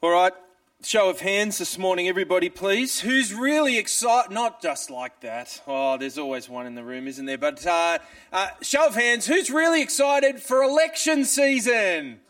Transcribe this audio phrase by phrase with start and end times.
[0.00, 0.32] All right,
[0.80, 3.00] show of hands this morning, everybody, please.
[3.00, 4.30] Who's really excited?
[4.30, 5.60] Not just like that.
[5.66, 7.36] Oh, there's always one in the room, isn't there?
[7.36, 7.98] But uh,
[8.32, 12.20] uh, show of hands, who's really excited for election season?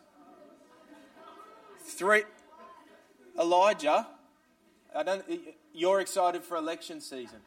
[1.80, 2.22] Three.
[3.38, 4.06] Elijah,
[4.96, 5.22] I don't.
[5.74, 7.40] You're excited for election season.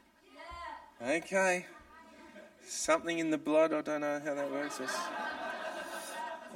[1.04, 1.66] Okay.
[2.68, 3.74] Something in the blood.
[3.74, 4.80] I don't know how that works.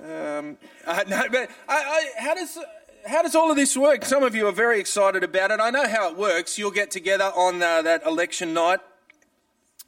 [0.04, 2.60] Um, uh, no, but I, I, how does
[3.06, 4.04] how does all of this work?
[4.04, 5.60] Some of you are very excited about it.
[5.60, 6.58] I know how it works.
[6.58, 8.80] You'll get together on uh, that election night,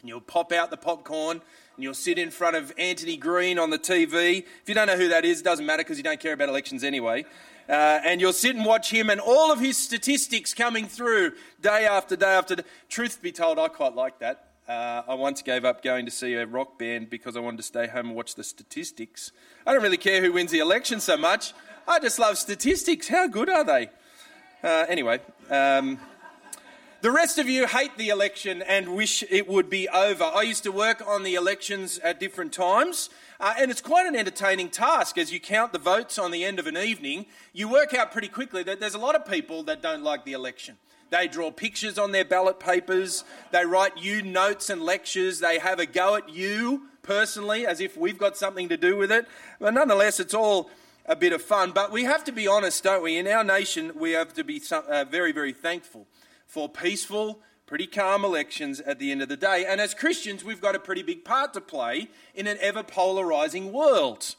[0.02, 1.41] and you'll pop out the popcorn,
[1.76, 4.43] and you'll sit in front of Anthony Green on the TV.
[4.62, 6.49] If you don't know who that is, it doesn't matter because you don't care about
[6.49, 7.26] elections anyway.
[7.67, 11.85] Uh, and you'll sit and watch him and all of his statistics coming through day
[11.85, 12.63] after day after day.
[12.88, 14.48] Truth be told, I quite like that.
[14.68, 17.63] Uh, I once gave up going to see a rock band because I wanted to
[17.63, 19.31] stay home and watch the statistics.
[19.65, 21.54] I don't really care who wins the election so much.
[21.90, 23.07] I just love statistics.
[23.07, 23.90] How good are they?
[24.62, 25.98] Uh, anyway, um,
[26.99, 30.26] the rest of you hate the election and wish it would be over.
[30.26, 34.18] I used to work on the elections at different times, uh, and it's quite an
[34.18, 37.26] entertaining task as you count the votes on the end of an evening.
[37.54, 40.34] You work out pretty quickly that there's a lot of people that don't like the
[40.34, 40.76] election.
[41.10, 45.80] They draw pictures on their ballot papers, they write you notes and lectures, they have
[45.80, 49.26] a go at you personally as if we've got something to do with it.
[49.58, 50.70] But nonetheless, it's all
[51.08, 51.72] a bit of fun.
[51.72, 53.18] But we have to be honest, don't we?
[53.18, 56.08] In our nation, we have to be uh, very, very thankful
[56.46, 59.66] for peaceful, pretty calm elections at the end of the day.
[59.68, 63.72] And as Christians, we've got a pretty big part to play in an ever polarizing
[63.72, 64.36] world.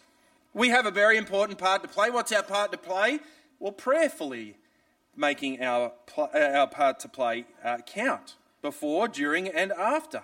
[0.55, 2.11] We have a very important part to play.
[2.11, 3.21] What's our part to play?
[3.59, 4.57] Well, prayerfully
[5.17, 10.23] making our, our part to play uh, count before, during, and after.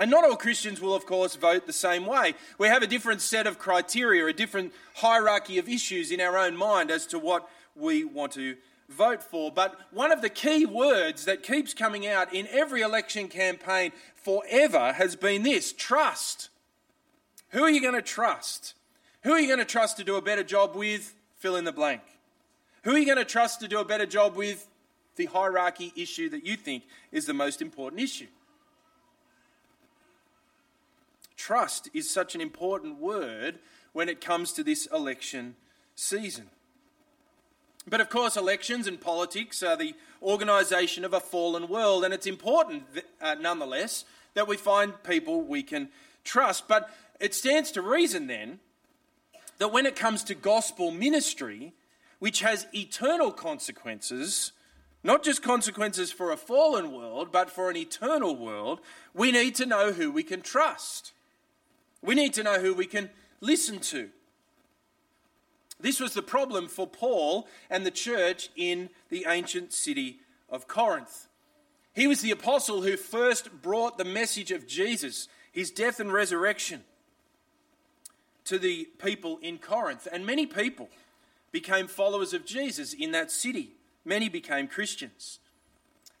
[0.00, 2.34] And not all Christians will, of course, vote the same way.
[2.56, 6.56] We have a different set of criteria, a different hierarchy of issues in our own
[6.56, 8.56] mind as to what we want to
[8.88, 9.52] vote for.
[9.52, 14.94] But one of the key words that keeps coming out in every election campaign forever
[14.94, 16.48] has been this trust.
[17.50, 18.72] Who are you going to trust?
[19.24, 21.14] Who are you going to trust to do a better job with?
[21.36, 22.00] Fill in the blank.
[22.84, 24.66] Who are you going to trust to do a better job with
[25.16, 28.28] the hierarchy issue that you think is the most important issue?
[31.40, 33.60] Trust is such an important word
[33.94, 35.56] when it comes to this election
[35.94, 36.50] season.
[37.88, 42.26] But of course, elections and politics are the organisation of a fallen world, and it's
[42.26, 42.82] important,
[43.22, 45.88] uh, nonetheless, that we find people we can
[46.24, 46.68] trust.
[46.68, 48.60] But it stands to reason then
[49.56, 51.72] that when it comes to gospel ministry,
[52.18, 54.52] which has eternal consequences,
[55.02, 58.78] not just consequences for a fallen world, but for an eternal world,
[59.14, 61.12] we need to know who we can trust.
[62.02, 64.10] We need to know who we can listen to.
[65.78, 71.26] This was the problem for Paul and the church in the ancient city of Corinth.
[71.94, 76.84] He was the apostle who first brought the message of Jesus, his death and resurrection,
[78.44, 80.06] to the people in Corinth.
[80.10, 80.88] And many people
[81.52, 83.72] became followers of Jesus in that city.
[84.04, 85.40] Many became Christians.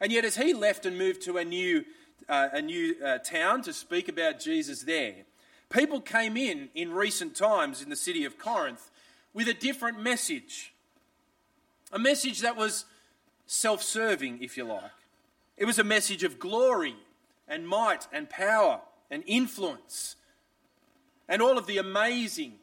[0.00, 1.84] And yet, as he left and moved to a new,
[2.28, 5.26] uh, a new uh, town to speak about Jesus there,
[5.70, 8.90] People came in in recent times in the city of Corinth
[9.32, 10.74] with a different message.
[11.92, 12.84] A message that was
[13.46, 14.90] self serving, if you like.
[15.56, 16.96] It was a message of glory
[17.46, 18.80] and might and power
[19.10, 20.16] and influence
[21.30, 22.54] and all of the amazing,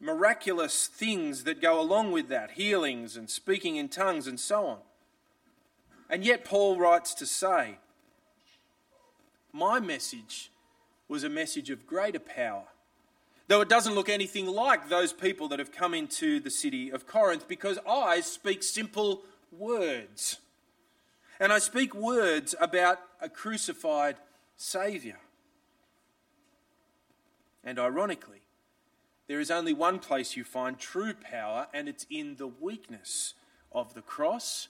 [0.00, 4.78] miraculous things that go along with that healings and speaking in tongues and so on.
[6.08, 7.76] And yet, Paul writes to say,
[9.52, 10.50] My message
[11.10, 12.62] was a message of greater power.
[13.48, 17.04] Though it doesn't look anything like those people that have come into the city of
[17.04, 20.38] Corinth, because I speak simple words.
[21.40, 24.16] And I speak words about a crucified
[24.56, 25.16] Saviour.
[27.64, 28.42] And ironically,
[29.26, 33.34] there is only one place you find true power, and it's in the weakness
[33.72, 34.68] of the cross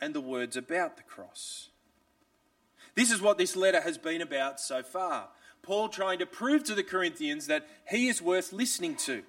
[0.00, 1.70] and the words about the cross.
[2.94, 5.28] This is what this letter has been about so far.
[5.66, 9.24] Paul trying to prove to the Corinthians that he is worth listening to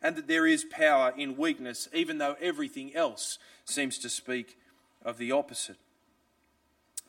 [0.00, 4.58] and that there is power in weakness, even though everything else seems to speak
[5.04, 5.76] of the opposite.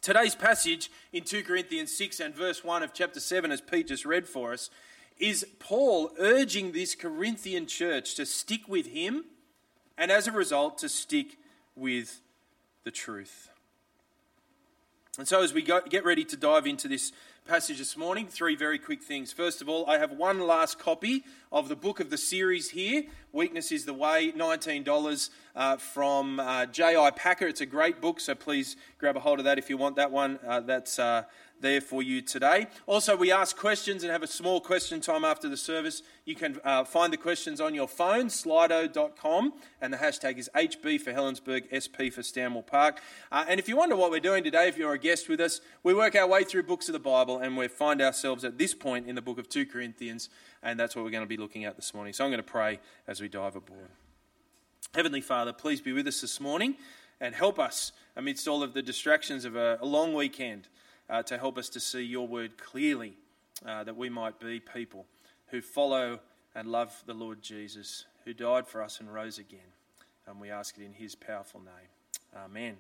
[0.02, 4.06] Today's passage in 2 Corinthians 6 and verse 1 of chapter 7, as Pete just
[4.06, 4.70] read for us,
[5.18, 9.24] is Paul urging this Corinthian church to stick with him
[9.98, 11.38] and as a result to stick
[11.78, 12.20] with
[12.84, 13.50] the truth.
[15.18, 17.14] And so, as we get ready to dive into this
[17.46, 18.26] passage this morning.
[18.26, 19.34] Three very quick things.
[19.34, 23.04] First of all, I have one last copy of the book of the series here.
[23.34, 27.12] Weakness is the Way, $19 uh, from uh, J.I.
[27.12, 27.46] Packer.
[27.48, 30.10] It's a great book, so please grab a hold of that if you want that
[30.10, 30.40] one.
[30.48, 31.24] Uh, that's uh,
[31.64, 32.68] there for you today.
[32.86, 36.04] Also, we ask questions and have a small question time after the service.
[36.26, 41.02] You can uh, find the questions on your phone, slido.com, and the hashtag is HB
[41.02, 43.02] for Helensburgh, SP for Stanwell Park.
[43.32, 45.62] Uh, and if you wonder what we're doing today, if you're a guest with us,
[45.82, 48.76] we work our way through books of the Bible and we find ourselves at this
[48.76, 50.30] point in the book of 2 Corinthians,
[50.62, 52.14] and that's what we're going to be looking at this morning.
[52.14, 53.90] So I'm going to pray as we dive aboard.
[54.94, 56.76] Heavenly Father, please be with us this morning
[57.22, 60.68] and help us amidst all of the distractions of a, a long weekend
[61.10, 63.18] uh, to help us to see your word clearly,
[63.66, 65.06] uh, that we might be people
[65.48, 66.20] who follow
[66.56, 69.60] and love the Lord Jesus, who died for us and rose again.
[70.28, 72.44] And we ask it in his powerful name.
[72.46, 72.78] Amen.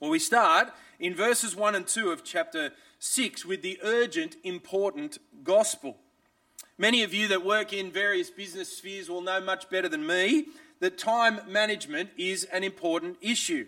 [0.00, 5.18] Well, we start in verses 1 and 2 of chapter 6 with the urgent, important
[5.42, 5.96] gospel.
[6.76, 10.46] Many of you that work in various business spheres will know much better than me
[10.80, 13.66] that time management is an important issue.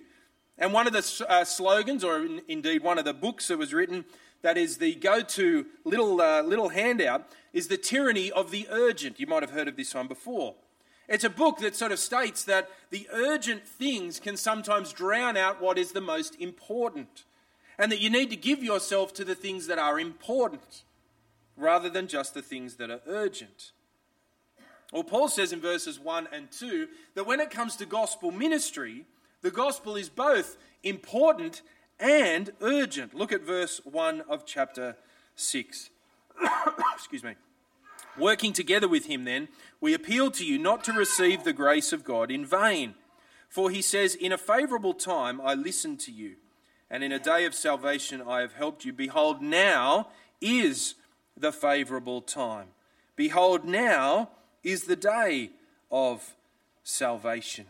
[0.59, 3.75] And one of the uh, slogans, or in, indeed one of the books that was
[3.75, 4.05] written,
[4.43, 9.21] that is the go to little, uh, little handout, is The Tyranny of the Urgent.
[9.21, 10.55] You might have heard of this one before.
[11.09, 15.63] It's a book that sort of states that the urgent things can sometimes drown out
[15.63, 17.25] what is the most important,
[17.79, 20.83] and that you need to give yourself to the things that are important
[21.57, 23.73] rather than just the things that are urgent.
[24.93, 29.05] Well, Paul says in verses 1 and 2 that when it comes to gospel ministry,
[29.47, 31.63] the gospel is both important
[32.01, 33.15] and urgent.
[33.15, 34.97] Look at verse 1 of chapter
[35.37, 35.91] 6.
[36.97, 37.37] Excuse me.
[38.19, 39.47] Working together with him, then,
[39.81, 42.97] we appeal to you not to receive the grace of God in vain.
[43.49, 46.35] For he says, In a favourable time I listened to you,
[46.91, 48.93] and in a day of salvation I have helped you.
[48.93, 50.09] Behold, now
[50.41, 50.97] is
[51.37, 52.67] the favourable time.
[53.15, 54.31] Behold, now
[54.65, 55.51] is the day
[55.89, 56.35] of
[56.83, 57.67] salvation.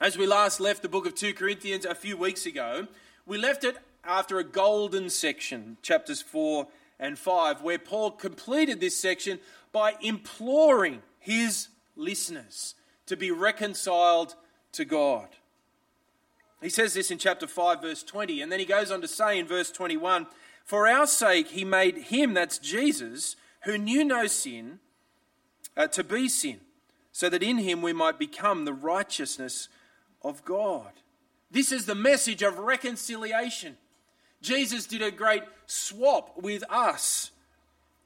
[0.00, 2.86] As we last left the book of 2 Corinthians a few weeks ago,
[3.26, 6.68] we left it after a golden section, chapters 4
[7.00, 9.40] and 5, where Paul completed this section
[9.72, 11.66] by imploring his
[11.96, 14.36] listeners to be reconciled
[14.70, 15.30] to God.
[16.62, 19.36] He says this in chapter 5, verse 20, and then he goes on to say
[19.36, 20.28] in verse 21
[20.64, 24.78] For our sake he made him, that's Jesus, who knew no sin,
[25.76, 26.60] uh, to be sin,
[27.10, 29.68] so that in him we might become the righteousness
[30.28, 30.92] of God.
[31.50, 33.76] This is the message of reconciliation.
[34.42, 37.30] Jesus did a great swap with us.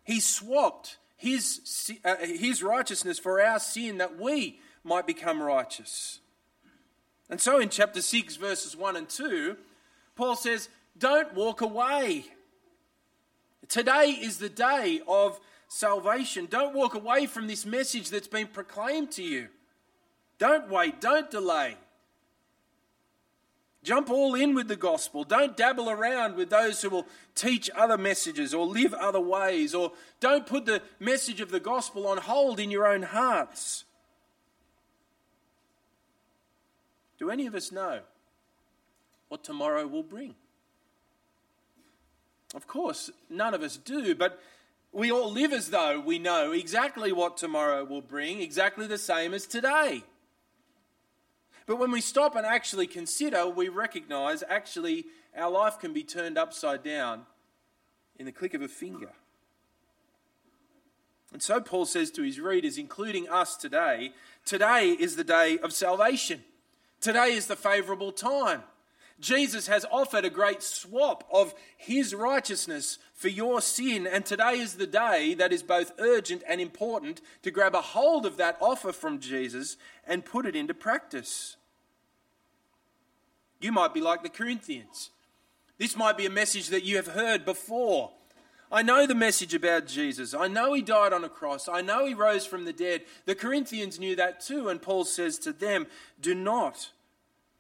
[0.05, 6.21] He swapped his, uh, his righteousness for our sin that we might become righteous.
[7.29, 9.57] And so in chapter 6, verses 1 and 2,
[10.17, 10.69] Paul says,
[10.99, 12.25] Don't walk away.
[13.69, 16.47] Today is the day of salvation.
[16.51, 19.49] Don't walk away from this message that's been proclaimed to you.
[20.39, 21.77] Don't wait, don't delay.
[23.83, 25.25] Jump all in with the gospel.
[25.25, 29.93] Don't dabble around with those who will teach other messages or live other ways, or
[30.21, 33.85] don't put the message of the gospel on hold in your own hearts.
[37.19, 38.01] Do any of us know
[39.29, 40.37] what tomorrow will bring?
[42.55, 44.41] Of course, none of us do, but
[44.93, 49.35] we all live as though we know exactly what tomorrow will bring, exactly the same
[49.35, 50.05] as today.
[51.67, 56.37] But when we stop and actually consider, we recognize actually our life can be turned
[56.37, 57.23] upside down
[58.19, 59.13] in the click of a finger.
[61.33, 64.13] And so Paul says to his readers, including us today,
[64.45, 66.45] today is the day of salvation.
[67.01, 68.63] Today is the favorable time.
[69.21, 74.75] Jesus has offered a great swap of his righteousness for your sin, and today is
[74.75, 78.93] the day that is both urgent and important to grab a hold of that offer
[78.93, 79.77] from Jesus
[80.07, 81.57] and put it into practice.
[83.61, 85.11] You might be like the Corinthians.
[85.79, 88.11] This might be a message that you have heard before.
[88.73, 90.33] I know the message about Jesus.
[90.33, 91.69] I know he died on a cross.
[91.69, 93.03] I know he rose from the dead.
[93.27, 95.87] The Corinthians knew that too, and Paul says to them,
[96.21, 96.91] Do not,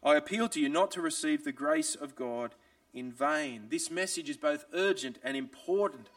[0.02, 2.54] I appeal to you not to receive the grace of God
[2.92, 3.66] in vain.
[3.70, 6.08] This message is both urgent and important,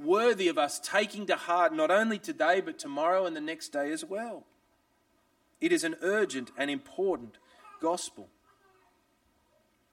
[0.00, 3.92] worthy of us taking to heart not only today, but tomorrow and the next day
[3.92, 4.44] as well.
[5.60, 7.36] It is an urgent and important
[7.80, 8.28] gospel.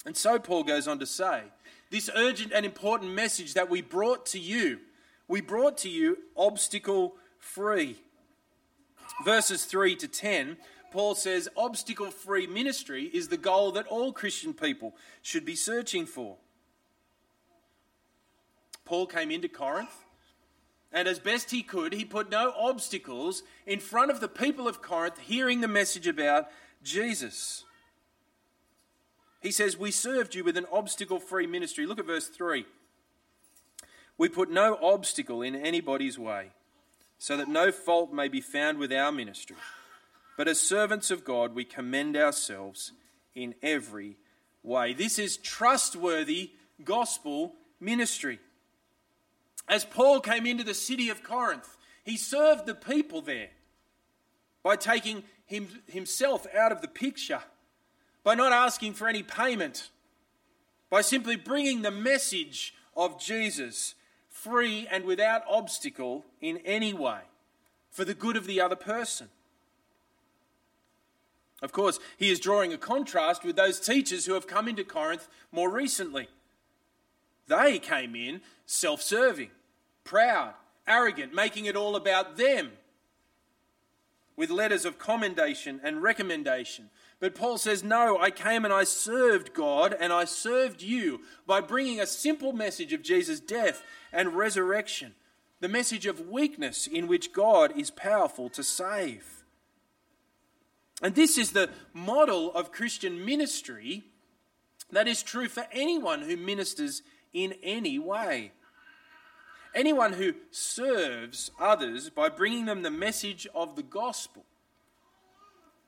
[0.05, 1.43] And so Paul goes on to say,
[1.91, 4.79] this urgent and important message that we brought to you,
[5.27, 7.97] we brought to you obstacle free.
[9.23, 10.57] Verses 3 to 10,
[10.91, 16.05] Paul says obstacle free ministry is the goal that all Christian people should be searching
[16.05, 16.37] for.
[18.85, 20.05] Paul came into Corinth.
[20.93, 24.81] And as best he could, he put no obstacles in front of the people of
[24.81, 26.47] Corinth hearing the message about
[26.83, 27.63] Jesus.
[29.41, 31.85] He says, We served you with an obstacle free ministry.
[31.85, 32.65] Look at verse 3.
[34.17, 36.51] We put no obstacle in anybody's way,
[37.21, 39.55] so that no fault may be found with our ministry.
[40.37, 42.93] But as servants of God, we commend ourselves
[43.35, 44.17] in every
[44.63, 44.93] way.
[44.93, 46.49] This is trustworthy
[46.83, 48.39] gospel ministry.
[49.69, 53.49] As Paul came into the city of Corinth, he served the people there
[54.63, 57.43] by taking him, himself out of the picture,
[58.23, 59.91] by not asking for any payment,
[60.89, 63.93] by simply bringing the message of Jesus
[64.43, 67.19] free and without obstacle in any way
[67.91, 69.27] for the good of the other person.
[71.61, 75.27] Of course, he is drawing a contrast with those teachers who have come into Corinth
[75.51, 76.27] more recently.
[77.47, 79.51] They came in self serving,
[80.03, 80.53] proud,
[80.87, 82.71] arrogant, making it all about them,
[84.41, 86.89] with letters of commendation and recommendation.
[87.19, 91.61] But Paul says, No, I came and I served God and I served you by
[91.61, 95.13] bringing a simple message of Jesus' death and resurrection,
[95.59, 99.43] the message of weakness in which God is powerful to save.
[101.03, 104.05] And this is the model of Christian ministry
[104.91, 108.53] that is true for anyone who ministers in any way.
[109.73, 114.45] Anyone who serves others by bringing them the message of the gospel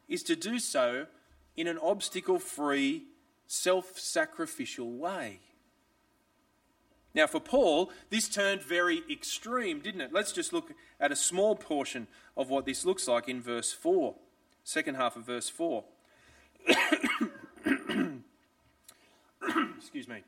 [0.08, 1.08] is to do so
[1.56, 3.04] in an obstacle free,
[3.48, 5.40] self sacrificial way.
[7.16, 10.14] Now, for Paul, this turned very extreme, didn't it?
[10.14, 14.16] Let's just look at a small portion of what this looks like in verse 4
[14.64, 15.84] second half of verse 4.
[19.78, 20.24] Excuse me.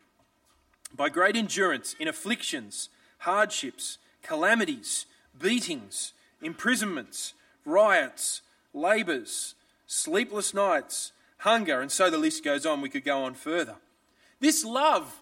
[0.95, 2.89] By great endurance in afflictions,
[3.25, 7.33] hardships, calamities, beatings, imprisonments,
[7.65, 8.41] riots,
[8.71, 9.55] labours,
[9.87, 12.81] sleepless nights, hunger, and so the list goes on.
[12.81, 13.75] We could go on further.
[14.39, 15.21] This love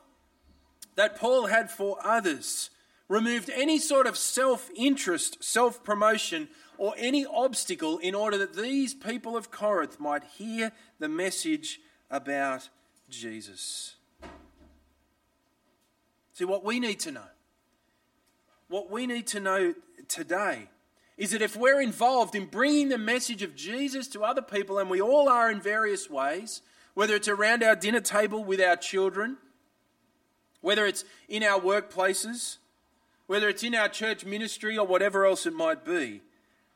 [0.96, 2.70] that Paul had for others
[3.08, 8.94] removed any sort of self interest, self promotion, or any obstacle in order that these
[8.94, 11.80] people of Corinth might hear the message
[12.12, 12.68] about
[13.10, 13.96] Jesus.
[16.34, 17.33] See, what we need to know,
[18.74, 19.76] what we need to know
[20.08, 20.68] today
[21.16, 24.90] is that if we're involved in bringing the message of Jesus to other people, and
[24.90, 26.64] we all are in various ways,
[26.96, 29.38] whether it's around our dinner table with our children,
[30.62, 32.58] whether it's in our workplaces,
[33.28, 36.22] whether it's in our church ministry or whatever else it might be,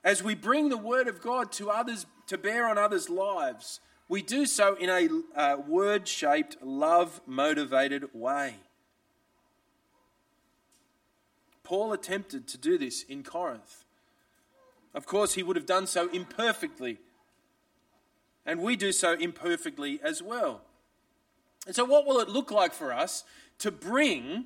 [0.04, 4.22] as we bring the word of God to others, to bear on others' lives, we
[4.22, 8.54] do so in a uh, word shaped, love motivated way.
[11.67, 13.83] Paul attempted to do this in Corinth.
[14.93, 16.97] Of course, he would have done so imperfectly.
[18.45, 20.62] And we do so imperfectly as well.
[21.65, 23.25] And so, what will it look like for us
[23.59, 24.45] to bring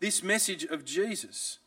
[0.00, 1.58] this message of Jesus?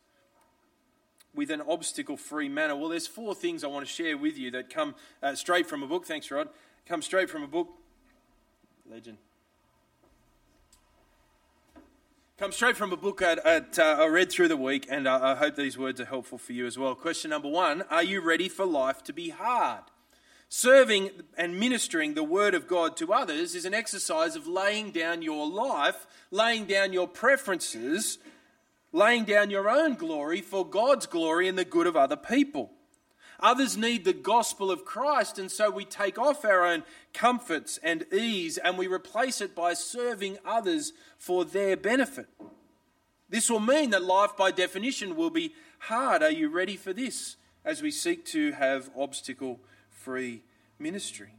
[1.34, 2.78] with an obstacle free manner?
[2.78, 5.84] Well, there's four things I want to share with you that come uh, straight from
[5.84, 6.06] a book.
[6.06, 6.48] Thanks, Rod.
[6.86, 7.68] Come straight from a book.
[8.90, 9.18] Legend.
[12.38, 13.40] Come straight from a book at,
[13.80, 16.52] uh, I read through the week, and uh, I hope these words are helpful for
[16.52, 16.94] you as well.
[16.94, 19.84] Question number one Are you ready for life to be hard?
[20.50, 25.22] Serving and ministering the Word of God to others is an exercise of laying down
[25.22, 28.18] your life, laying down your preferences
[28.96, 32.72] laying down your own glory for God's glory and the good of other people.
[33.40, 38.06] Others need the gospel of Christ, and so we take off our own comforts and
[38.14, 42.28] ease and we replace it by serving others for their benefit.
[43.30, 46.24] This will mean that life, by definition, will be hard.
[46.24, 50.44] Are you ready for this as we seek to have obstacle free
[50.80, 51.34] ministry?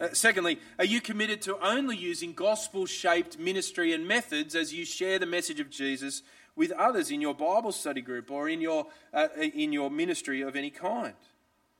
[0.00, 4.84] Uh, secondly, are you committed to only using gospel shaped ministry and methods as you
[4.84, 6.22] share the message of Jesus
[6.56, 10.56] with others in your Bible study group or in your, uh, in your ministry of
[10.56, 11.12] any kind.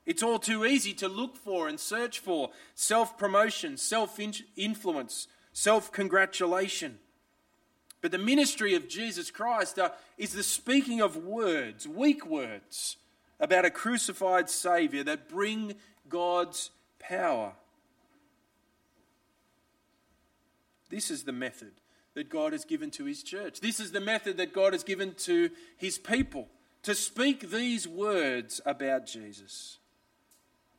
[0.05, 4.19] It's all too easy to look for and search for self promotion, self
[4.57, 6.99] influence, self congratulation.
[8.03, 12.97] But the ministry of Jesus Christ uh, is the speaking of words, weak words,
[13.39, 15.75] about a crucified Saviour that bring
[16.09, 17.53] God's power.
[20.91, 21.73] This is the method
[22.15, 23.61] that God has given to his church.
[23.61, 26.49] This is the method that God has given to his people
[26.83, 29.79] to speak these words about Jesus.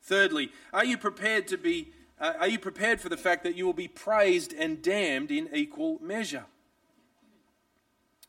[0.03, 3.65] Thirdly, are you prepared to be uh, are you prepared for the fact that you
[3.65, 6.45] will be praised and damned in equal measure?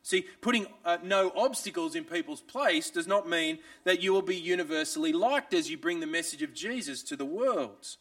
[0.03, 4.37] See, putting uh, no obstacles in people's place does not mean that you will be
[4.37, 7.97] universally liked as you bring the message of Jesus to the world.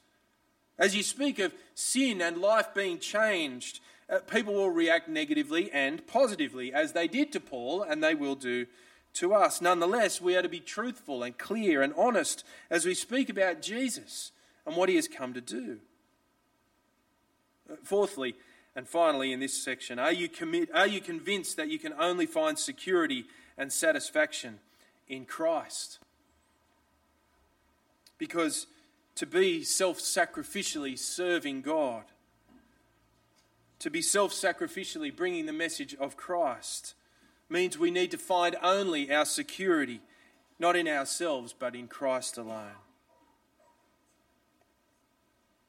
[0.81, 6.05] As you speak of sin and life being changed, uh, people will react negatively and
[6.07, 8.65] positively, as they did to Paul and they will do
[9.13, 9.61] to us.
[9.61, 14.31] Nonetheless, we are to be truthful and clear and honest as we speak about Jesus
[14.65, 15.77] and what he has come to do.
[17.71, 18.33] Uh, fourthly,
[18.75, 22.25] and finally, in this section, are you, commit, are you convinced that you can only
[22.25, 24.57] find security and satisfaction
[25.07, 25.99] in Christ?
[28.17, 28.65] Because
[29.15, 32.03] to be self sacrificially serving God,
[33.79, 36.93] to be self sacrificially bringing the message of Christ,
[37.49, 40.01] means we need to find only our security,
[40.59, 42.77] not in ourselves, but in Christ alone.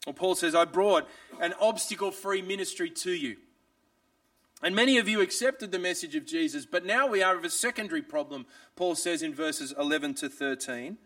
[0.07, 1.09] Well, Paul says, I brought
[1.41, 3.37] an obstacle free ministry to you.
[4.63, 7.51] And many of you accepted the message of Jesus, but now we are of a
[7.51, 8.47] secondary problem,
[8.77, 10.99] Paul says in verses 11 to 13.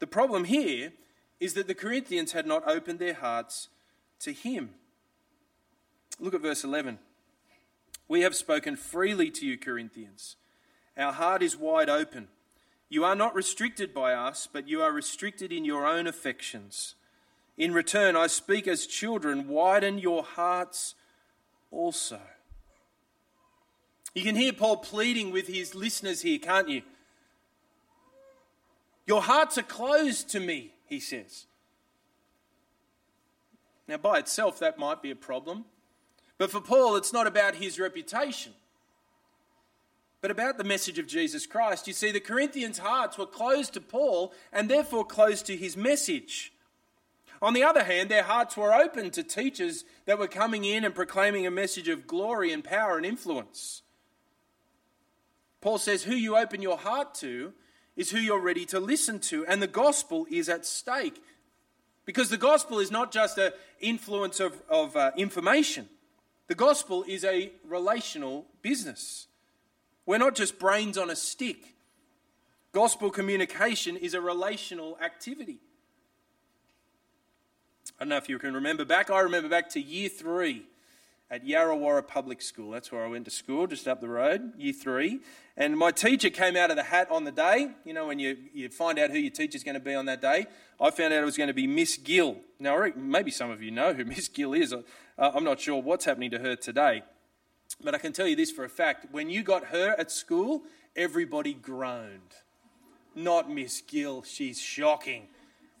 [0.00, 0.92] The problem here
[1.42, 3.66] is that the Corinthians had not opened their hearts
[4.20, 4.70] to him.
[6.20, 7.00] Look at verse 11.
[8.06, 10.36] We have spoken freely to you, Corinthians.
[10.96, 12.28] Our heart is wide open.
[12.88, 16.94] You are not restricted by us, but you are restricted in your own affections.
[17.58, 20.94] In return, I speak as children, widen your hearts
[21.72, 22.20] also.
[24.14, 26.82] You can hear Paul pleading with his listeners here, can't you?
[29.08, 31.46] Your hearts are closed to me, he says.
[33.88, 35.64] Now, by itself, that might be a problem.
[36.36, 38.52] But for Paul, it's not about his reputation,
[40.20, 41.88] but about the message of Jesus Christ.
[41.88, 46.52] You see, the Corinthians' hearts were closed to Paul and therefore closed to his message.
[47.40, 50.94] On the other hand, their hearts were open to teachers that were coming in and
[50.94, 53.80] proclaiming a message of glory and power and influence.
[55.62, 57.54] Paul says, Who you open your heart to
[57.96, 61.22] is who you're ready to listen to, and the gospel is at stake.
[62.04, 65.88] Because the gospel is not just an influence of, of uh, information,
[66.48, 69.28] the gospel is a relational business.
[70.04, 71.76] We're not just brains on a stick.
[72.72, 75.60] Gospel communication is a relational activity.
[77.98, 79.10] I don't know if you can remember back.
[79.10, 80.64] I remember back to year three
[81.32, 82.70] at Yarrawarrah Public School.
[82.70, 85.20] That's where I went to school, just up the road, year three.
[85.56, 87.70] And my teacher came out of the hat on the day.
[87.86, 90.20] You know, when you, you find out who your teacher's going to be on that
[90.20, 90.44] day.
[90.78, 92.36] I found out it was going to be Miss Gill.
[92.60, 94.74] Now, maybe some of you know who Miss Gill is.
[94.74, 94.82] Uh,
[95.18, 97.02] I'm not sure what's happening to her today.
[97.82, 100.64] But I can tell you this for a fact when you got her at school,
[100.94, 102.34] everybody groaned.
[103.14, 105.28] Not Miss Gill, she's shocking.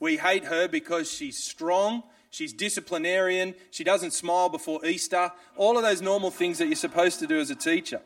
[0.00, 5.84] We hate her because she's strong, she's disciplinarian, she doesn't smile before Easter, all of
[5.84, 8.00] those normal things that you're supposed to do as a teacher.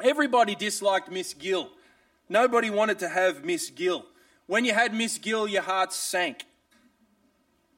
[0.00, 1.70] Everybody disliked Miss Gill.
[2.28, 4.06] Nobody wanted to have Miss Gill.
[4.46, 6.44] When you had Miss Gill, your heart sank.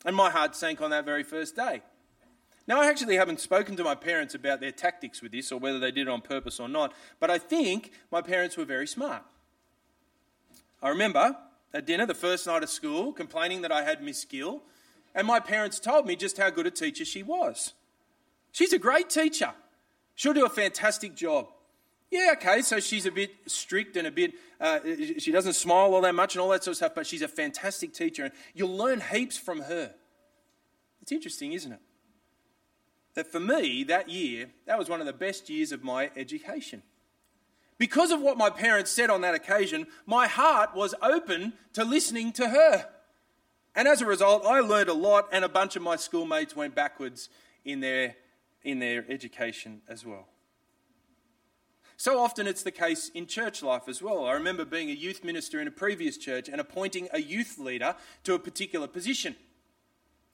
[0.04, 1.82] And my heart sank on that very first day.
[2.68, 5.78] Now, I actually haven't spoken to my parents about their tactics with this or whether
[5.78, 9.22] they did it on purpose or not, but I think my parents were very smart.
[10.82, 11.36] I remember
[11.72, 14.62] at dinner the first night of school, complaining that I had Miss Gill,
[15.16, 17.72] and my parents told me just how good a teacher she was.
[18.52, 19.52] She's a great teacher.
[20.14, 21.48] She'll do a fantastic job.
[22.10, 24.78] Yeah, okay, so she's a bit strict and a bit, uh,
[25.18, 27.28] she doesn't smile all that much and all that sort of stuff, but she's a
[27.28, 29.92] fantastic teacher, and you'll learn heaps from her.
[31.02, 31.80] It's interesting, isn't it?
[33.14, 36.82] That for me, that year, that was one of the best years of my education.
[37.78, 42.32] Because of what my parents said on that occasion, my heart was open to listening
[42.32, 42.88] to her.
[43.76, 46.74] And as a result, I learned a lot, and a bunch of my schoolmates went
[46.74, 47.28] backwards
[47.62, 48.16] in their,
[48.64, 50.26] in their education as well.
[51.98, 54.24] So often it's the case in church life as well.
[54.24, 57.94] I remember being a youth minister in a previous church and appointing a youth leader
[58.24, 59.36] to a particular position.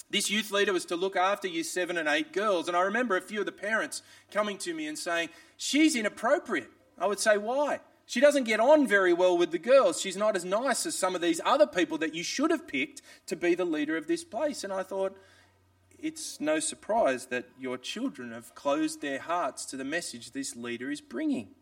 [0.09, 3.17] This youth leader was to look after year seven and eight girls, and I remember
[3.17, 6.71] a few of the parents coming to me and saying, She's inappropriate.
[6.99, 7.81] I would say, why?
[8.13, 9.99] She doesn't get on very well with the girls.
[9.99, 13.01] She's not as nice as some of these other people that you should have picked
[13.25, 14.65] to be the leader of this place.
[14.65, 15.17] And I thought,
[15.99, 20.91] it's no surprise that your children have closed their hearts to the message this leader
[20.91, 21.55] is bringing.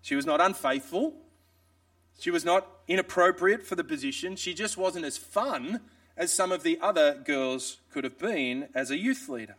[0.00, 1.14] She was not unfaithful.
[2.18, 4.34] She was not inappropriate for the position.
[4.34, 5.82] She just wasn't as fun
[6.16, 9.54] as some of the other girls could have been as a youth leader.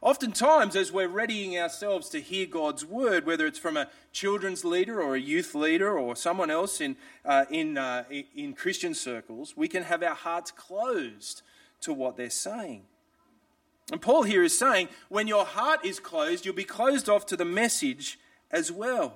[0.00, 5.02] Oftentimes, as we're readying ourselves to hear God's word, whether it's from a children's leader
[5.02, 9.66] or a youth leader or someone else in, uh, in, uh, in Christian circles, we
[9.66, 11.42] can have our hearts closed
[11.80, 12.84] to what they're saying.
[13.90, 17.36] And Paul here is saying when your heart is closed, you'll be closed off to
[17.36, 18.20] the message
[18.52, 19.14] as well.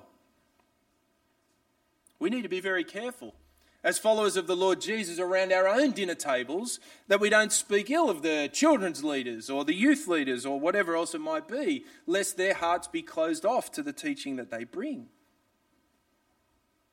[2.19, 3.35] We need to be very careful
[3.83, 7.89] as followers of the Lord Jesus around our own dinner tables that we don't speak
[7.89, 11.83] ill of the children's leaders or the youth leaders or whatever else it might be,
[12.07, 15.07] lest their hearts be closed off to the teaching that they bring.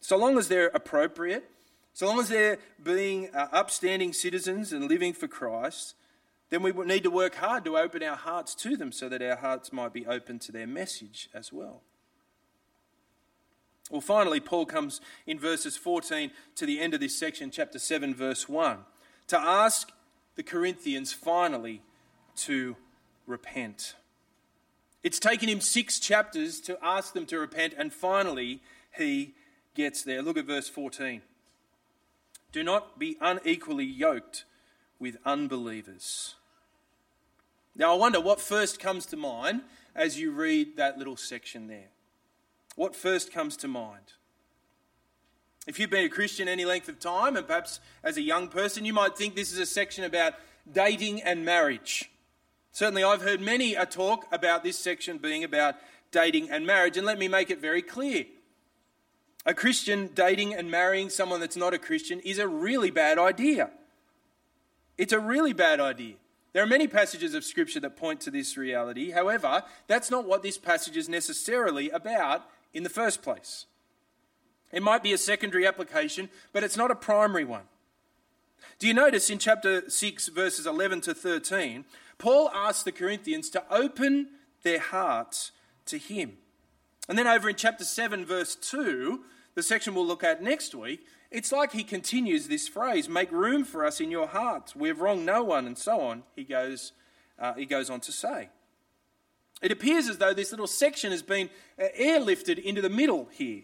[0.01, 1.49] So long as they're appropriate,
[1.93, 5.95] so long as they're being uh, upstanding citizens and living for Christ,
[6.49, 9.37] then we need to work hard to open our hearts to them so that our
[9.37, 11.83] hearts might be open to their message as well.
[13.91, 18.15] Well, finally, Paul comes in verses 14 to the end of this section, chapter 7,
[18.15, 18.79] verse 1,
[19.27, 19.91] to ask
[20.37, 21.83] the Corinthians finally
[22.37, 22.77] to
[23.27, 23.97] repent.
[25.03, 28.63] It's taken him six chapters to ask them to repent, and finally
[28.97, 29.35] he
[29.75, 30.23] gets there.
[30.23, 31.23] Look at verse 14.
[32.53, 34.45] Do not be unequally yoked
[34.99, 36.35] with unbelievers.
[37.75, 39.63] Now, I wonder what first comes to mind
[39.95, 41.89] as you read that little section there.
[42.77, 44.15] What first comes to mind?
[45.67, 48.85] If you've been a Christian any length of time, and perhaps as a young person,
[48.85, 50.35] you might think this is a section about
[50.71, 52.11] dating and marriage.
[52.73, 55.77] Certainly, I've heard many a talk about this section being about
[56.11, 58.25] dating and marriage, and let me make it very clear.
[59.47, 63.71] A Christian dating and marrying someone that's not a Christian is a really bad idea.
[64.99, 66.15] It's a really bad idea.
[66.53, 69.13] There are many passages of Scripture that point to this reality.
[69.13, 73.67] However, that's not what this passage is necessarily about in the first place.
[74.73, 77.65] It might be a secondary application, but it's not a primary one.
[78.79, 81.85] Do you notice in chapter 6, verses 11 to 13,
[82.19, 84.29] Paul asks the Corinthians to open
[84.63, 85.53] their hearts
[85.87, 86.39] to him.
[87.09, 89.21] And then over in chapter 7, verse 2,
[89.55, 93.65] the section we'll look at next week, it's like he continues this phrase make room
[93.65, 94.77] for us in your hearts.
[94.77, 96.93] We've wronged no one, and so on, he goes,
[97.39, 98.51] uh, he goes on to say.
[99.61, 103.63] It appears as though this little section has been uh, airlifted into the middle here.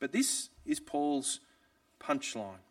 [0.00, 1.40] But this is Paul's
[2.00, 2.62] punchline.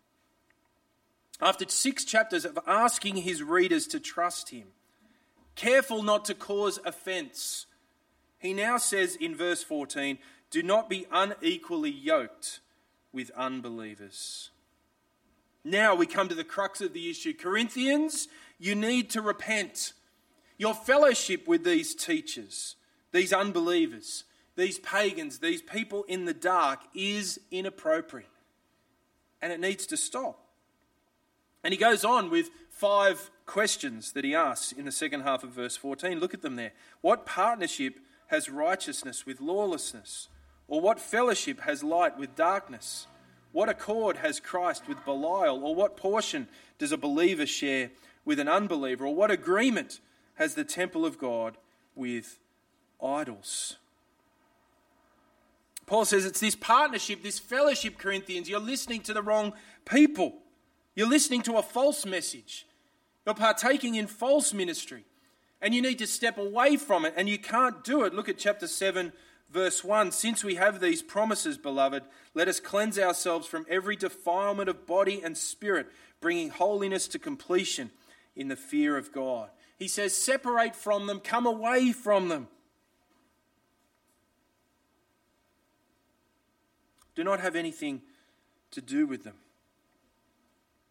[1.42, 4.68] After six chapters of asking his readers to trust him,
[5.56, 7.66] careful not to cause offense,
[8.40, 10.18] he now says in verse 14,
[10.50, 12.60] Do not be unequally yoked
[13.12, 14.52] with unbelievers.
[15.64, 17.34] Now we come to the crux of the issue.
[17.34, 19.94] Corinthians, you need to repent.
[20.58, 22.76] Your fellowship with these teachers,
[23.12, 24.24] these unbelievers,
[24.56, 28.28] these pagans, these people in the dark is inappropriate.
[29.42, 30.40] And it needs to stop.
[31.64, 35.52] And he goes on with five questions that he asks in the second half of
[35.52, 36.20] verse 14.
[36.20, 36.72] Look at them there.
[37.02, 40.28] What partnership has righteousness with lawlessness?
[40.68, 43.08] Or what fellowship has light with darkness?
[43.52, 45.64] What accord has Christ with Belial?
[45.64, 47.92] Or what portion does a believer share
[48.26, 49.06] with an unbeliever?
[49.06, 50.00] Or what agreement
[50.38, 51.58] has the temple of God
[51.96, 52.40] with
[53.04, 53.76] idols.
[55.86, 58.50] Paul says it's this partnership, this fellowship, Corinthians.
[58.50, 59.54] You're listening to the wrong
[59.86, 60.36] people.
[60.96, 62.66] You're listening to a false message.
[63.26, 65.06] You're partaking in false ministry.
[65.62, 68.14] And you need to step away from it, and you can't do it.
[68.14, 69.12] Look at chapter 7,
[69.50, 70.12] verse 1.
[70.12, 72.04] Since we have these promises, beloved,
[72.36, 75.88] let us cleanse ourselves from every defilement of body and spirit,
[76.22, 77.90] bringing holiness to completion
[78.36, 79.50] in the fear of God.
[79.78, 82.48] He says, separate from them, come away from them.
[87.16, 88.02] Do not have anything
[88.72, 89.36] to do with them.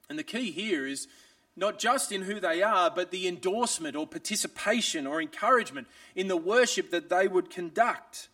[0.09, 1.09] And the key here is
[1.57, 6.37] not just in who they are, but the endorsement or participation or encouragement in the
[6.37, 8.29] worship that they would conduct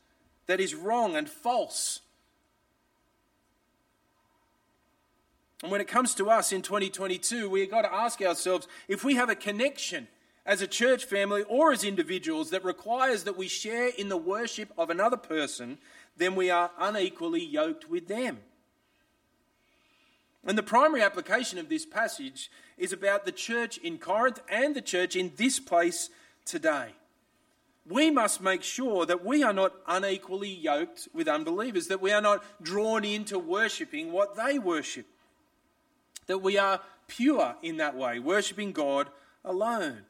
[0.46, 2.00] that is wrong and false.
[5.62, 9.14] And when it comes to us in 2022, we've got to ask ourselves if we
[9.14, 10.08] have a connection
[10.44, 14.72] as a church family or as individuals that requires that we share in the worship
[14.76, 15.78] of another person,
[16.16, 18.38] then we are unequally yoked with them.
[20.44, 24.82] And the primary application of this passage is about the church in Corinth and the
[24.82, 26.10] church in this place
[26.44, 26.88] today.
[27.88, 32.20] We must make sure that we are not unequally yoked with unbelievers, that we are
[32.20, 35.06] not drawn into worshipping what they worship,
[36.26, 39.08] that we are pure in that way, worshipping God
[39.44, 40.02] alone.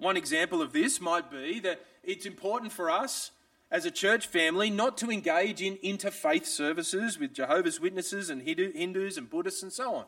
[0.00, 3.30] One example of this might be that it's important for us
[3.70, 9.18] as a church family not to engage in interfaith services with Jehovah's Witnesses and Hindus
[9.18, 10.04] and Buddhists and so on.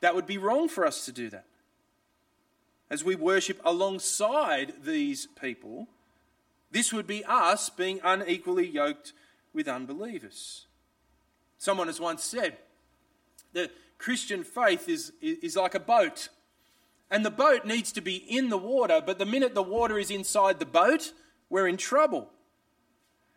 [0.00, 1.44] That would be wrong for us to do that.
[2.90, 5.86] As we worship alongside these people,
[6.72, 9.12] this would be us being unequally yoked
[9.54, 10.66] with unbelievers.
[11.58, 12.56] Someone has once said,
[13.52, 16.28] that Christian faith is, is like a boat
[17.12, 20.10] And the boat needs to be in the water, but the minute the water is
[20.10, 21.12] inside the boat,
[21.50, 22.30] we're in trouble.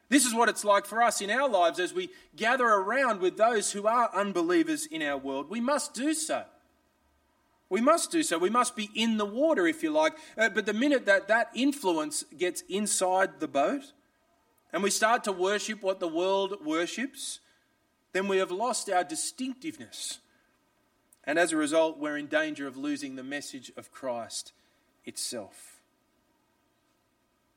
[0.07, 3.35] This is what it's like for us in our lives as we gather around with
[3.35, 5.49] those who are unbelievers in our world.
[5.49, 6.45] We must do so.
[7.67, 8.37] We must do so.
[8.37, 10.13] We must be in the water, if you like.
[10.37, 13.91] Uh, but the minute that that influence gets inside the boat
[14.71, 17.41] and we start to worship what the world worships,
[18.13, 20.19] then we have lost our distinctiveness.
[21.27, 24.53] And as a result, we're in danger of losing the message of Christ
[25.05, 25.81] itself.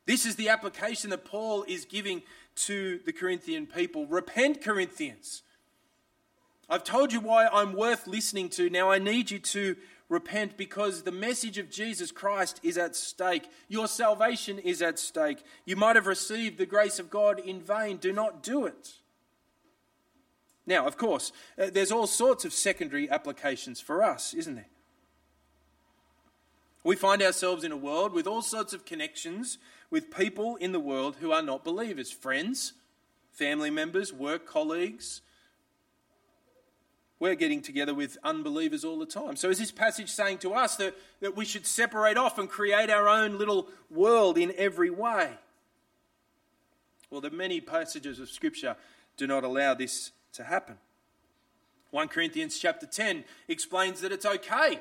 [0.07, 2.23] This is the application that Paul is giving
[2.57, 4.07] to the Corinthian people.
[4.07, 5.43] Repent, Corinthians.
[6.71, 8.71] I've told you why I'm worth listening to.
[8.71, 9.77] Now I need you to
[10.09, 13.45] repent because the message of Jesus Christ is at stake.
[13.69, 15.43] Your salvation is at stake.
[15.67, 17.99] You might have received the grace of God in vain.
[17.99, 18.95] Do not do it.
[20.69, 24.69] Now, of course, uh, there's all sorts of secondary applications for us, isn't there?
[26.85, 29.57] We find ourselves in a world with all sorts of connections
[29.91, 32.75] with people in the world who are not believers friends,
[33.33, 35.23] family members, work colleagues.
[37.19, 39.37] We're getting together with unbelievers all the time.
[39.37, 42.91] So, is this passage saying to us that, that we should separate off and create
[42.91, 45.31] our own little world in every way?
[47.11, 48.77] Well, the many passages of Scripture
[49.17, 50.77] do not allow this to happen.
[51.91, 54.81] 1 Corinthians chapter 10 explains that it's okay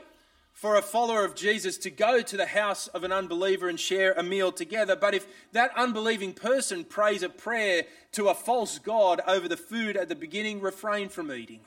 [0.52, 4.14] for a follower of Jesus to go to the house of an unbeliever and share
[4.14, 4.96] a meal together.
[4.96, 7.84] But if that unbelieving person prays a prayer
[8.14, 11.60] to a false God over the food at the beginning, refrain from eating.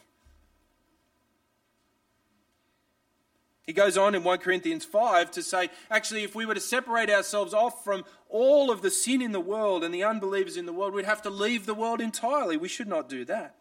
[3.65, 7.09] He goes on in 1 Corinthians 5 to say, actually, if we were to separate
[7.09, 10.73] ourselves off from all of the sin in the world and the unbelievers in the
[10.73, 12.57] world, we'd have to leave the world entirely.
[12.57, 13.55] We should not do that.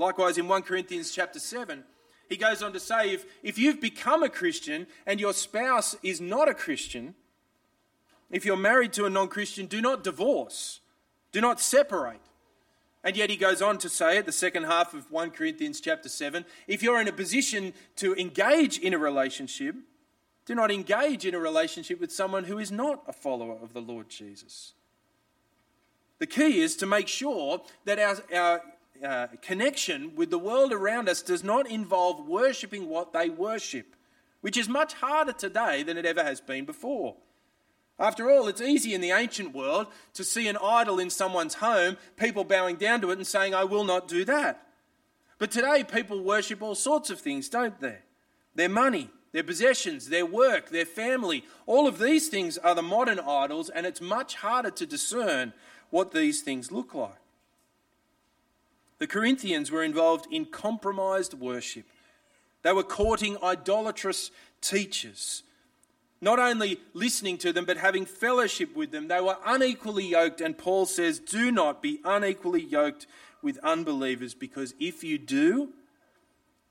[0.00, 1.84] Likewise, in 1 Corinthians chapter 7,
[2.26, 6.22] he goes on to say if, if you've become a Christian and your spouse is
[6.22, 7.14] not a Christian,
[8.30, 10.80] if you're married to a non Christian, do not divorce,
[11.32, 12.22] do not separate.
[13.04, 16.08] And yet he goes on to say at the second half of 1 Corinthians chapter
[16.08, 19.74] 7 if you're in a position to engage in a relationship,
[20.46, 23.82] do not engage in a relationship with someone who is not a follower of the
[23.82, 24.72] Lord Jesus.
[26.20, 28.62] The key is to make sure that our, our
[29.04, 33.96] uh, connection with the world around us does not involve worshipping what they worship,
[34.40, 37.16] which is much harder today than it ever has been before.
[37.98, 41.98] After all, it's easy in the ancient world to see an idol in someone's home,
[42.16, 44.66] people bowing down to it and saying, I will not do that.
[45.38, 47.98] But today, people worship all sorts of things, don't they?
[48.54, 51.44] Their money, their possessions, their work, their family.
[51.66, 55.52] All of these things are the modern idols, and it's much harder to discern
[55.90, 57.19] what these things look like.
[59.00, 61.86] The Corinthians were involved in compromised worship.
[62.62, 65.42] They were courting idolatrous teachers,
[66.20, 69.08] not only listening to them, but having fellowship with them.
[69.08, 73.06] They were unequally yoked, and Paul says, Do not be unequally yoked
[73.40, 75.70] with unbelievers, because if you do,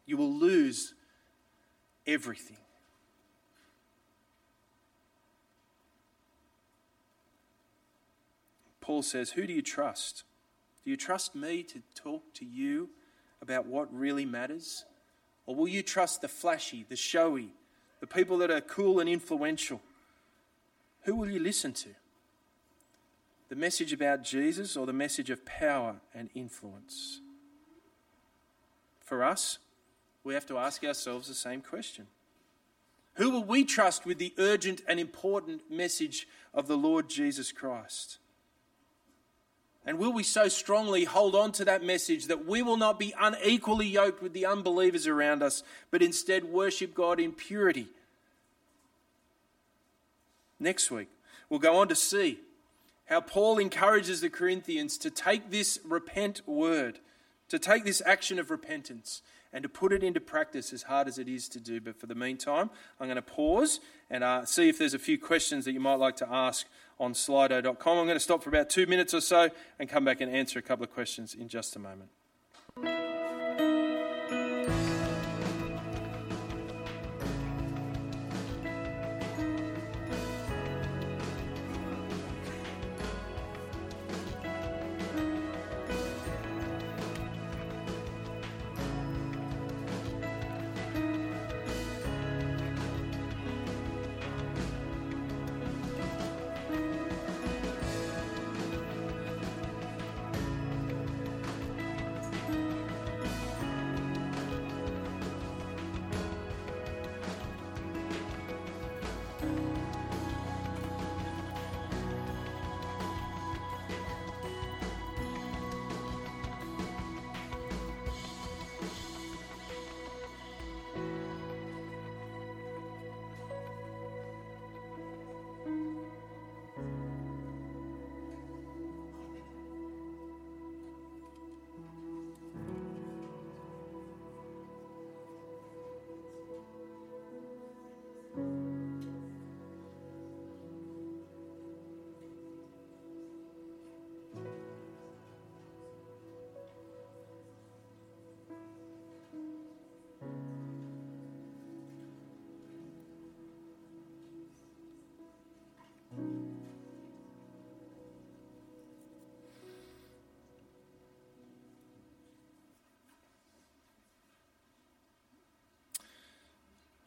[0.05, 0.93] you will lose
[2.05, 2.57] everything.
[8.81, 10.23] Paul says, Who do you trust?
[10.89, 12.89] Do you trust me to talk to you
[13.43, 14.85] about what really matters?
[15.45, 17.49] Or will you trust the flashy, the showy,
[17.99, 19.81] the people that are cool and influential?
[21.01, 21.89] Who will you listen to?
[23.49, 27.21] The message about Jesus or the message of power and influence?
[28.99, 29.59] For us,
[30.23, 32.07] we have to ask ourselves the same question.
[33.13, 38.17] Who will we trust with the urgent and important message of the Lord Jesus Christ?
[39.85, 43.13] And will we so strongly hold on to that message that we will not be
[43.19, 47.87] unequally yoked with the unbelievers around us, but instead worship God in purity?
[50.59, 51.07] Next week,
[51.49, 52.39] we'll go on to see
[53.05, 56.99] how Paul encourages the Corinthians to take this repent word,
[57.47, 61.17] to take this action of repentance, and to put it into practice as hard as
[61.17, 61.81] it is to do.
[61.81, 65.17] But for the meantime, I'm going to pause and uh, see if there's a few
[65.17, 66.67] questions that you might like to ask
[66.99, 67.97] on slido.com.
[67.97, 70.59] I'm going to stop for about two minutes or so and come back and answer
[70.59, 73.18] a couple of questions in just a moment.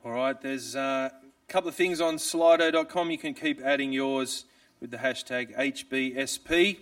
[0.05, 1.13] All right, there's a
[1.47, 3.13] couple of things on slido.com.
[3.13, 4.47] You can keep adding yours
[4.81, 6.79] with the hashtag HBSP.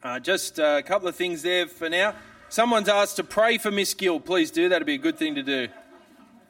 [0.00, 2.14] Uh, just a couple of things there for now.
[2.48, 4.20] Someone's asked to pray for Miss Gill.
[4.20, 4.68] Please do.
[4.68, 5.66] That'd be a good thing to do.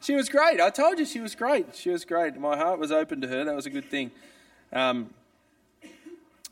[0.03, 0.61] She was great.
[0.61, 1.75] I told you she was great.
[1.75, 2.37] She was great.
[2.37, 3.45] My heart was open to her.
[3.45, 4.11] That was a good thing.
[4.71, 5.15] Um,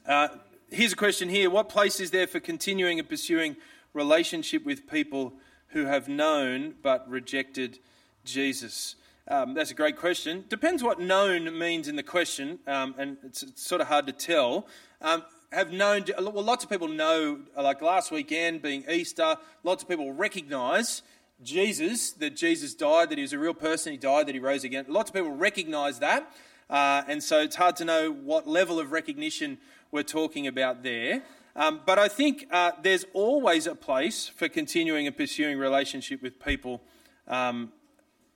[0.06, 0.28] uh,
[0.70, 3.56] here's a question here What place is there for continuing and pursuing
[3.92, 5.34] relationship with people
[5.68, 7.78] who have known but rejected
[8.24, 8.94] Jesus?
[9.28, 10.44] Um, that's a great question.
[10.48, 14.12] Depends what known means in the question, um, and it's, it's, sort of hard to
[14.12, 14.66] tell.
[15.00, 19.88] Um, have known, well, lots of people know, like last weekend being Easter, lots of
[19.88, 21.02] people recognise
[21.42, 24.64] Jesus, that Jesus died, that he was a real person, he died, that he rose
[24.64, 24.86] again.
[24.88, 26.32] Lots of people recognise that,
[26.68, 29.58] uh, and so it's hard to know what level of recognition
[29.92, 31.22] we're talking about there.
[31.54, 36.42] Um, but I think uh, there's always a place for continuing and pursuing relationship with
[36.42, 36.80] people
[37.28, 37.72] um,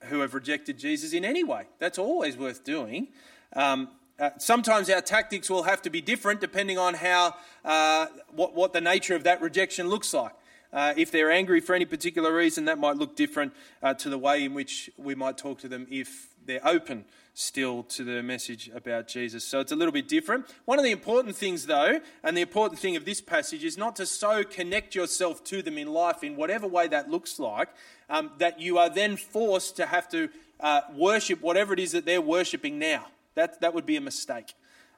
[0.03, 1.65] who have rejected Jesus in any way.
[1.79, 3.09] That's always worth doing.
[3.55, 8.55] Um, uh, sometimes our tactics will have to be different depending on how uh, what,
[8.55, 10.33] what the nature of that rejection looks like.
[10.73, 14.19] Uh, if they're angry for any particular reason, that might look different uh, to the
[14.19, 17.05] way in which we might talk to them if they're open
[17.39, 19.45] still to the message about Jesus.
[19.45, 20.47] So it's a little bit different.
[20.65, 23.95] One of the important things, though, and the important thing of this passage is not
[23.97, 27.69] to so connect yourself to them in life in whatever way that looks like,
[28.09, 32.07] um, that you are then forced to have to uh, worship whatever it is that
[32.07, 33.05] they're worshipping now.
[33.35, 34.55] That, that would be a mistake.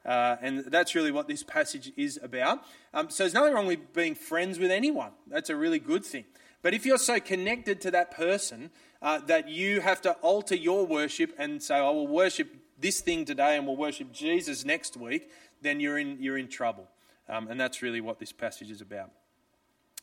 [0.06, 2.62] Uh, and that's really what this passage is about.
[2.94, 5.10] Um, so there's nothing wrong with being friends with anyone.
[5.26, 6.24] That's a really good thing.
[6.62, 8.70] But if you're so connected to that person
[9.00, 13.24] uh, that you have to alter your worship and say, I will worship this thing
[13.24, 15.30] today and we'll worship Jesus next week,
[15.62, 16.88] then you're in, you're in trouble.
[17.28, 19.10] Um, and that's really what this passage is about.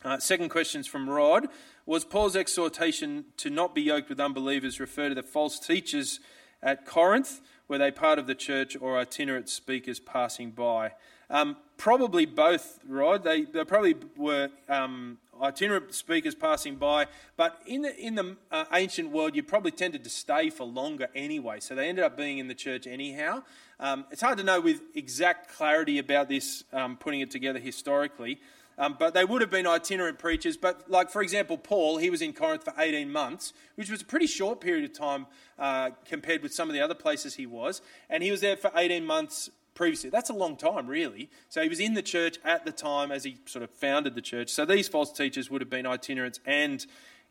[0.04, 1.48] Uh, second questions from Rod.
[1.86, 6.20] Was Paul's exhortation to not be yoked with unbelievers refer to the false teachers
[6.62, 7.40] at Corinth?
[7.68, 10.92] Were they part of the church or itinerant speakers passing by?
[11.28, 13.24] Um, probably both, Rod.
[13.24, 18.64] They, they probably were um, itinerant speakers passing by, but in the, in the uh,
[18.72, 22.38] ancient world, you probably tended to stay for longer anyway, so they ended up being
[22.38, 23.42] in the church anyhow.
[23.78, 28.38] Um, it's hard to know with exact clarity about this, um, putting it together historically.
[28.78, 30.56] Um, but they would have been itinerant preachers.
[30.56, 34.04] But, like, for example, Paul, he was in Corinth for 18 months, which was a
[34.04, 35.26] pretty short period of time
[35.58, 37.80] uh, compared with some of the other places he was.
[38.10, 40.10] And he was there for 18 months previously.
[40.10, 41.30] That's a long time, really.
[41.48, 44.20] So he was in the church at the time as he sort of founded the
[44.22, 44.48] church.
[44.48, 46.84] So these false teachers would have been itinerants and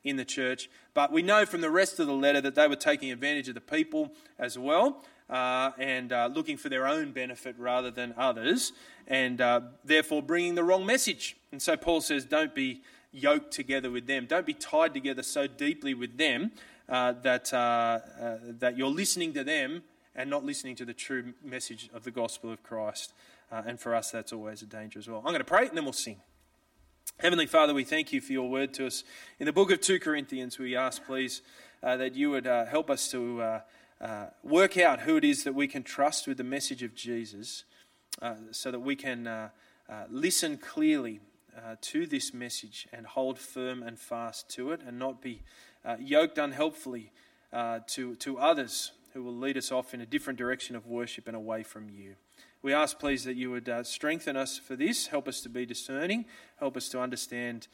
[0.05, 0.69] in the church.
[0.93, 3.55] But we know from the rest of the letter that they were taking advantage of
[3.55, 8.71] the people as well uh, and uh, looking for their own benefit rather than others,
[9.07, 11.35] and uh, therefore bringing the wrong message.
[11.51, 14.27] And so Paul says, don't be yoked together with them.
[14.27, 16.51] Don't be tied together so deeply with them
[16.87, 19.83] uh, that, uh, uh, that you're listening to them
[20.15, 23.13] and not listening to the true message of the gospel of Christ.
[23.51, 25.19] and for us, that's always a danger as well.
[25.19, 26.17] I'm going to pray and then we'll sing.
[27.19, 29.03] Heavenly Father, we thank you for your word to us.
[29.39, 31.41] In the book of 2 Corinthians, we ask, please,
[31.81, 33.61] that you would help us to
[34.01, 37.63] uh, work out who it is that we can trust with the message of Jesus
[38.21, 39.49] uh, so that we can uh,
[39.87, 41.19] uh listen clearly
[41.57, 45.43] uh, to this message and hold firm and fast to it and not be
[45.83, 47.11] uh, yoked unhelpfully
[47.87, 51.35] to, to others who will lead us off in a different direction of worship and
[51.35, 52.15] away from you.
[52.61, 56.25] We ask, please, that you would strengthen us for this, help us to be discerning,
[56.59, 57.67] help us to understand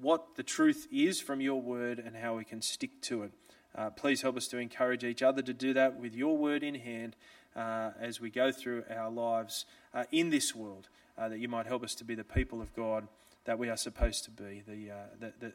[0.00, 3.32] what the truth is from your word and how we can stick to it.
[3.74, 6.74] Uh, please help us to encourage each other to do that with your word in
[6.74, 7.16] hand
[7.54, 9.64] uh, as we go through our lives
[9.94, 12.74] uh, in this world, uh, that you might help us to be the people of
[12.74, 13.08] God
[13.44, 15.52] that we are supposed to be, the, uh, the, the,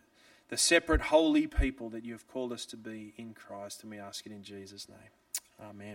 [0.53, 3.81] the separate, holy people that you have called us to be in Christ.
[3.81, 4.99] And we ask it in Jesus' name.
[5.59, 5.89] Amen.